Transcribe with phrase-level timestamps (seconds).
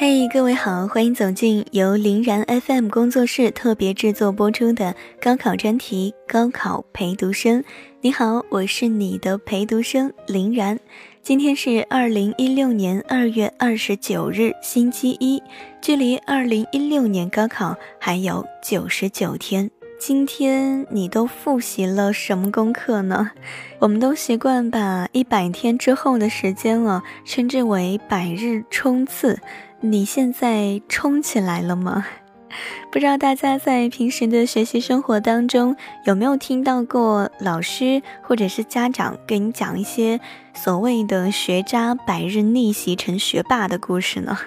[0.00, 7.60] 嘿，各位好，欢迎走进由林然 FM 工作室特别制作播出的高考专题《高考陪读生》。
[8.00, 10.78] 你好，我是你的陪读生林然。
[11.20, 15.42] 今天是二零一六年二月二十九日，星期一，
[15.82, 19.68] 距离二零一六年高考还有九十九天。
[19.98, 23.32] 今天你都复习了什么功课呢？
[23.80, 29.40] 我们都习惯把一百天之后的时间了，称之为百日冲刺。
[29.80, 32.06] 你现在冲起来了吗？
[32.90, 40.18] 不知道大家在平时的学习生活当中有没有听到过老师或者是家长给你讲一些
[40.54, 44.38] 所谓的学渣百日逆袭成学霸的故事呢？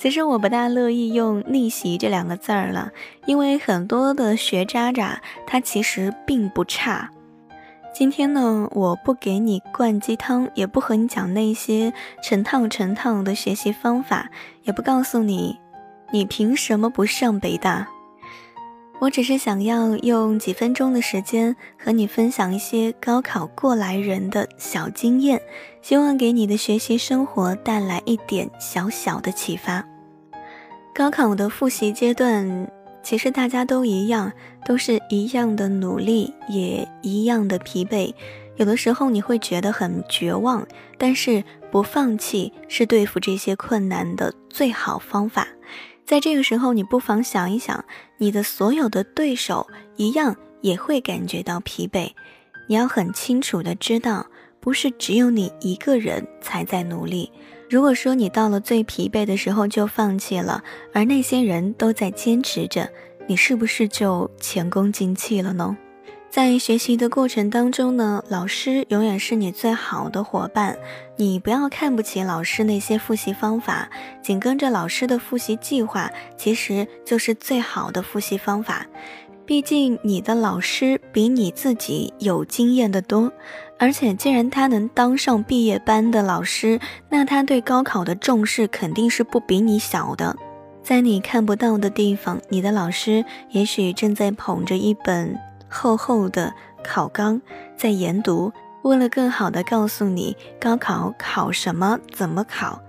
[0.00, 2.90] 其实我不大乐意用逆袭这两个字儿了，
[3.26, 7.10] 因为很多的学渣渣他其实并不差。
[7.94, 11.92] 今天呢，我不给你灌鸡汤，也不和你讲那些
[12.22, 14.30] 成套成套的学习方法，
[14.62, 15.58] 也不告诉你，
[16.10, 17.86] 你凭什么不上北大？
[19.00, 25.42] 我只是想要用几分钟的时间和你分享一些高考过来人的小经验，
[25.82, 29.84] 希望给你的学习生活带来一点小小的启发。
[30.94, 32.70] 高考的复习阶段。
[33.02, 34.30] 其实大家都一样，
[34.66, 38.12] 都是一样的努力，也一样的疲惫。
[38.56, 40.66] 有的时候你会觉得很绝望，
[40.98, 45.48] 但是不放弃是对付这些困难的最好方法。
[46.04, 47.82] 在这个时候，你不妨想一想，
[48.18, 49.66] 你的所有的对手
[49.96, 52.10] 一样也会感觉到疲惫。
[52.68, 54.26] 你要很清楚的知道，
[54.60, 57.32] 不是只有你一个人才在努力。
[57.70, 62.90] 如果说你到了最疲惫的时候就放弃了，而那些人都在坚持着，
[63.28, 65.76] 你是不是就前功尽弃了呢？
[66.28, 70.76] 在学习的过程当中呢，老师永远是你最好的伙伴，
[71.14, 73.88] 你不要看不起老师那些复习方法，
[74.20, 78.84] 紧跟着老师的复习计划，其实就是最好的复习方法。
[79.50, 83.32] 毕竟你的老师比你自己有经验的多，
[83.80, 86.78] 而且既然他能当上毕业班的老师，
[87.08, 90.36] 那他对高考的重视肯定是不比你小的。
[90.84, 95.36] 在你看不到的地方，你的老师也许正在捧着一本
[95.68, 97.42] 厚厚的考纲
[97.76, 102.80] 在研读，为了更好的告诉你高考考什么，怎么考。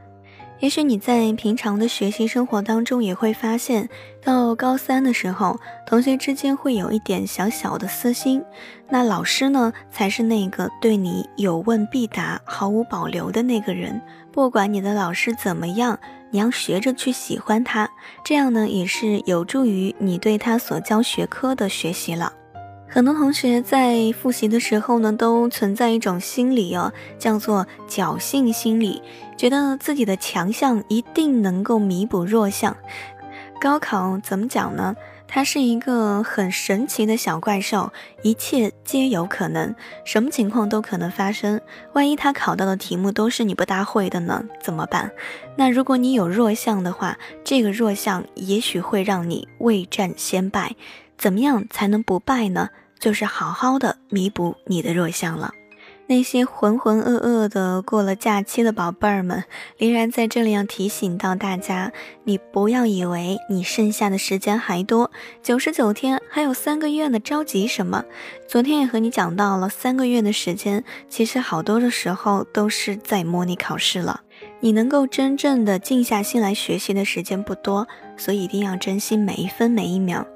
[0.62, 3.90] 也许你在平常的学习生活当中也会发现，
[4.24, 8.44] 到高三的时候，同学之间会有一点小小的私心，
[8.88, 14.00] 那老师呢，才是那个对你有问必答、毫无保留的那个人。
[14.32, 15.98] 不管你的老师怎么样，
[16.30, 17.90] 你要学着去喜欢他，
[18.24, 22.32] 这样呢，也是有助于你对他所教学科的学习了。
[22.94, 29.02] 很多同学在复习的时候呢，都存在一种心理哦，叫做侥幸心理，
[29.38, 32.76] 觉得自己的强项一定能够弥补弱项。
[33.62, 34.94] 高考怎么讲呢？
[35.26, 37.94] 它是一个很神奇的小怪兽，
[38.24, 41.62] 一切皆有可能，什么情况都可能发生。
[41.94, 44.44] 万一他考到的题目都是你不大会的呢？
[44.62, 45.10] 怎么办？
[45.56, 50.76] 那如果你有弱项的话，这个弱项也许会让你未战先败。
[51.18, 52.68] 怎么样才能不败呢？
[53.02, 55.54] 就是好好的弥补你的弱项了。
[56.08, 59.46] 那些浑浑噩噩的过了假期的宝贝儿们，
[59.78, 61.94] 林然在这里要提醒到大家：
[62.26, 65.10] 你不要以为你剩下的时间还多，
[65.42, 68.04] 九十九天还有三个月呢，着急什么？
[68.46, 74.20] 昨天也和你讲到了，三个月的时间，其实好多的时候都是在模拟考试了。
[74.60, 77.88] 你能够真正的静下心来学习的时间不多，
[78.18, 80.28] 所以一定要珍惜每一分每一秒。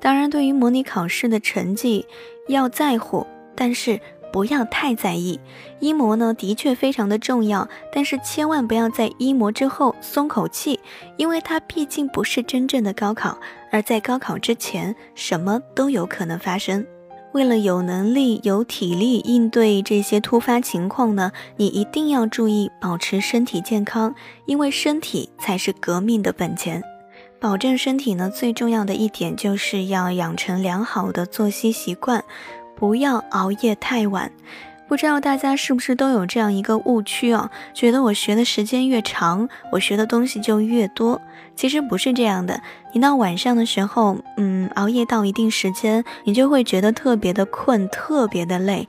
[0.00, 2.06] 当然，对于模拟考试的成绩
[2.48, 4.00] 要在乎，但是
[4.32, 5.38] 不要太在意。
[5.78, 10.80] 一模呢，的确非常的重要，但是千万不要在一模之后松口气，
[11.16, 13.38] 因为它毕竟不是真正的高考，
[13.70, 16.86] 而在高考之前，什么都有可能发生。
[17.32, 24.12] 为了有能力、有体力应对这些突发情况呢，你一定要注意保持身体健康，
[24.46, 26.82] 因为身体才是革命的本钱。
[27.40, 32.22] 保证身体呢，最重要的一点就是要养成良好的作息习惯，
[32.76, 34.30] 不要熬夜太晚。
[34.86, 37.50] 不知道大家是不是都有这样一个误区啊？
[37.72, 41.18] 觉得我学的时间越长，我学的东西就越多。
[41.56, 42.60] 其实不是这样的。
[42.92, 48.86] 你到晚上的时候，嗯，熬夜到一定时间，你就会觉得特别的困，特别的累。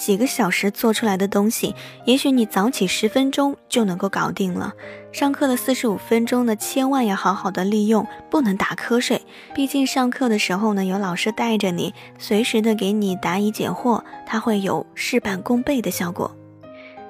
[0.00, 1.74] 几个小时做出来的东西，
[2.06, 4.72] 也许你早起十分钟就能够搞定了。
[5.12, 9.20] 上课的四十五分钟呢，千万要好好的利用，不能打瞌睡。
[9.54, 16.34] 毕竟上课的时候呢，有老师带着你，随时的给你答疑解惑，它会有事半功倍的效果。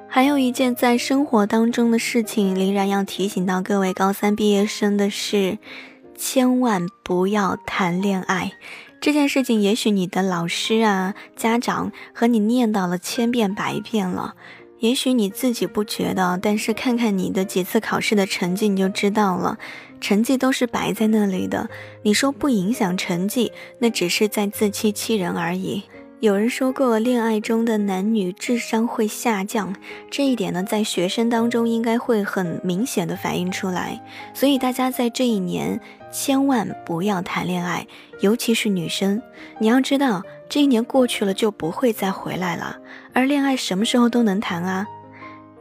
[0.09, 5.59] 还有一件在生活当中的事情，林然要提醒到各位高三毕业生的是，
[6.17, 8.51] 千万不要谈恋爱。
[9.01, 14.35] 这件事情，也许你的老师啊、家长和你念叨了千遍百遍了，
[14.81, 19.59] 也许你自己不觉得，但是看看你的几次考试的成绩，你就知道了，
[20.03, 21.71] 成绩都是摆在那里的。
[22.03, 25.85] 你说不影响成绩，那只是在自欺欺人而已。
[26.21, 29.75] 有人说过，恋爱中的男女智商会下降，
[30.11, 33.99] 这一点呢，在学生当中应该会很明显的反映出来。
[34.35, 35.81] 所以大家在这一年
[36.13, 37.87] 千万不要谈恋爱，
[38.21, 39.23] 尤其是女生。
[39.59, 42.77] 你要知道，这一年过去了就不会再回来了，
[43.15, 44.87] 而恋爱什么时候都能谈啊。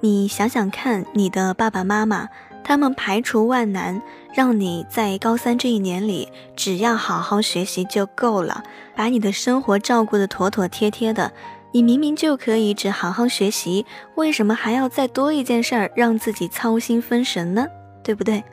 [0.02, 2.28] 你想想看，你的爸爸妈妈。
[2.62, 4.00] 他们排除万难，
[4.34, 8.64] 让你在高三这一年里，只要好好学习就够了，
[8.96, 11.32] 把你的生活照顾得妥妥帖帖的。
[11.72, 13.86] 你明明就可以只好好学习，
[14.16, 17.68] 为什么还要再多一件事儿让自己操心分神呢？
[18.04, 18.44] 对不对？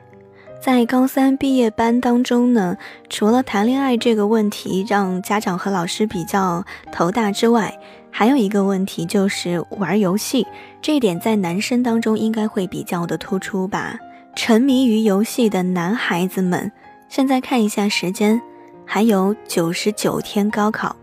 [0.59, 2.75] 在高三毕业班当中呢，
[3.09, 7.79] 除了谈恋爱这个问题让家长和老师比较头大之外，
[8.11, 10.45] 还有一个问题就是玩游戏，
[10.81, 13.97] 这一点在男生当中应该会比较的突出吧。
[14.37, 16.71] 沉迷于游戏的男孩子们，
[17.09, 18.39] 现在看一下时间，
[18.85, 20.95] 还有九十九天高考。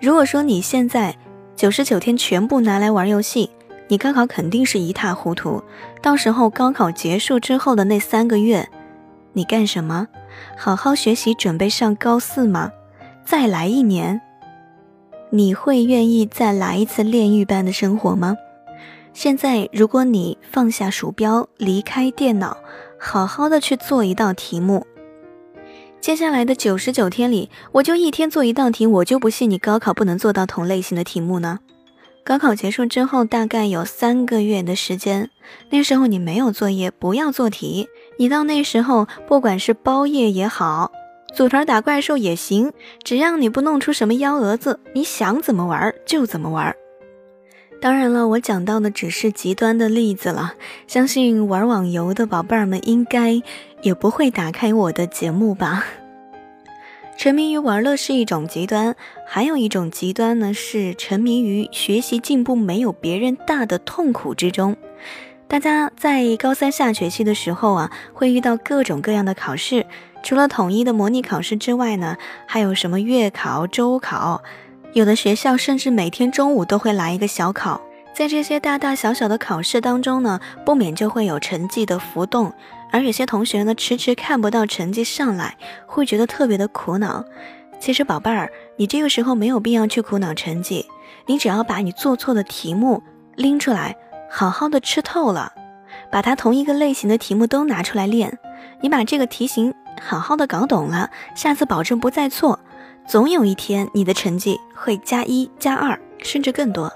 [0.00, 1.14] 如果说你现在
[1.54, 3.48] 九十九天全部拿来玩游戏，
[3.86, 5.62] 你高考肯定是一塌糊涂。
[6.02, 8.68] 到时候高考结束之后的那三个月，
[9.32, 10.08] 你干什么？
[10.56, 12.72] 好好学习，准备上高四吗？
[13.24, 14.20] 再来一年？
[15.30, 18.36] 你会愿意再来一次炼狱般的生活吗？
[19.16, 22.58] 现在，如果你放下鼠标，离开电脑，
[23.00, 24.86] 好好的去做一道题目，
[26.02, 31.60] 接下来的九十九天里，我就一天做一道题，我就不信你高考不能做到同类型的题目呢。
[32.26, 35.30] 高考结束之后，大概有三个月的时间，
[35.70, 40.92] 那时候你没有作业，不要做题，你到那时候，不管是包夜也好。
[41.34, 42.70] 组团打怪兽也行，
[43.02, 46.76] 只要你不弄出什么幺蛾子，你想怎么玩就怎么玩。
[47.80, 50.54] 当然了，我讲到的只是极端的例子了，
[50.86, 53.40] 相信玩网游的宝贝儿们应该
[53.82, 55.84] 也不会打开我的节目吧。
[57.18, 58.96] 沉迷于玩乐是一种极端，
[59.26, 64.76] 还有一种极端呢是沉迷于学习进步没有别人大的痛苦之中。
[65.48, 69.86] 大家在高三下学期的时候啊，会遇到各种各样的考试。
[70.22, 74.42] 除了统一的模拟考试之外呢，还有什么月考、周考？
[74.96, 77.78] 有的学校甚至每天中午都会来一个小考。
[78.14, 82.50] 在这些大大小小的考试当中呢，不免就会有成绩的浮动，
[82.90, 85.54] 而有些同学呢，迟迟看不到成绩上来，
[85.84, 87.22] 会觉得特别的苦恼。
[87.78, 90.86] 其实，宝贝儿，你这个时候没有必要去苦恼成绩，
[91.26, 93.02] 你只要把你做错的题目
[93.34, 93.94] 拎出来，
[94.30, 95.52] 好好的吃透了，
[96.10, 98.38] 把它同一个类型的题目都拿出来练，
[98.80, 99.74] 你把这个题型。
[99.98, 102.58] 好好的搞懂了，下次保证不再错。
[103.08, 106.92] 总有一天，你的成绩会加一、加二，甚至更多。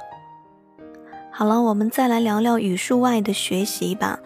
[1.30, 4.18] 好了，我们再来聊聊语数外的学习吧。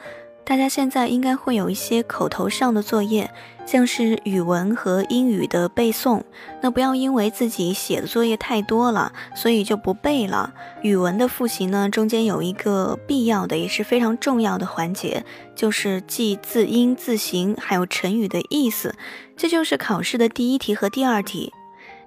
[0.46, 3.30] 大家现在应该会有一些口头上的作业，
[3.66, 6.22] 像是语文和英语的背诵。
[6.62, 10.54] 那不要因为自己写的作业太多了，所以就不背了。
[10.82, 18.94] 语文的复习呢，中间有一个必要的也是非常重要的环节，就是记字音、字形，还有成语的意思。
[19.36, 21.52] 这就是考试的第一题和第二题。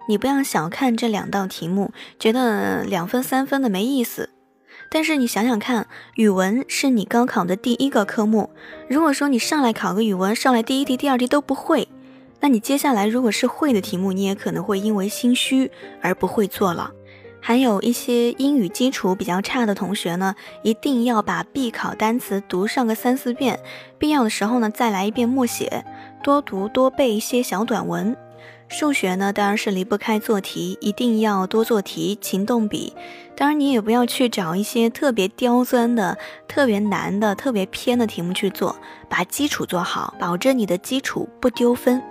[0.07, 4.29] 你不要小看这两道题目，觉得两分三分的没意思。
[4.89, 8.49] 但是你想想看，语文是你高考的第一个科目。
[8.87, 11.89] 如果说你上来考个语文，上来第一题、第二题都不会，
[12.39, 15.69] 那你接下来如果是会的题目，你也可能会因为心虚
[16.01, 16.91] 而不会做了。
[17.41, 23.59] 还有一些英语基础比较差的同学呢，一定要把必考单词读上个三四遍，
[23.97, 25.85] 必要的时候呢再来一遍默写，
[26.23, 28.15] 多读多背一些小短文。
[28.69, 32.93] 数学呢，当然是离不开做题，一定要多做题，勤动笔。
[33.35, 38.75] 当然，你也不要去找一些特别刁钻的、特别难的、特别偏的题目去做，
[39.09, 42.01] 把基础做好，保证你的基础不丢分。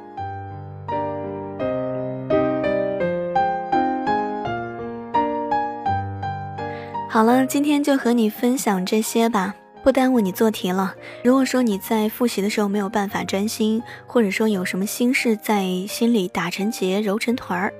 [7.08, 9.54] 好了，今天就和你分享这些吧。
[9.86, 10.96] 不耽误你做题了。
[11.22, 17.72] 如果说你在复习的时候没有办法专心，或者说有什么心事在心里打成结、揉成团儿，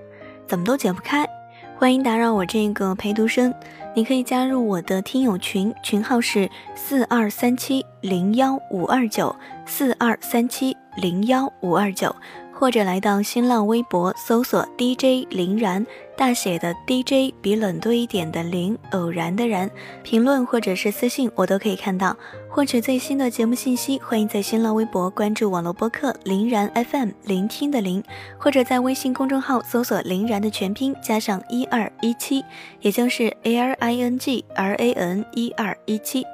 [0.47, 1.29] 怎么都解不开，
[1.77, 3.53] 欢迎打扰我这个陪读生。
[3.93, 9.35] 你可以加入我的听友群，群号是四二三七零幺五二九
[9.67, 12.15] 四二三七零幺五二九。
[12.59, 15.87] 或者来到新浪微博搜索 DJ 林然，
[16.17, 19.71] 大写的 DJ 比冷多一点的林，偶然的然，
[20.03, 22.17] 评论或者是私信我都可以看到。
[22.49, 28.03] 获取最新的节目信息，欢迎在新浪微博关注网络播客林然 FM，聆听的林，
[28.39, 32.43] 或者在微信公众号搜索林然的全拼加上一二一七，
[32.81, 36.25] 也就是 A R I N G R A N 一二一七。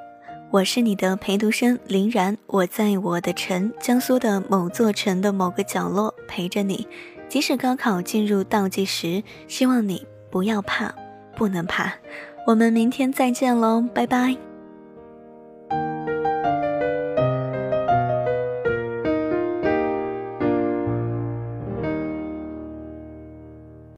[0.53, 6.87] 我是你的陪读生林然，我在我的城江苏的某座城的某个角落陪着你。
[7.27, 10.93] 即使高考进入倒计时，希望你不要怕，
[11.35, 11.91] 不能怕。
[12.45, 14.37] 我们明天再见喽，拜拜。